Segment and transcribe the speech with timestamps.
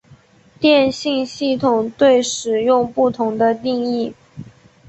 [0.59, 4.15] 电信系统对使用不同的定义。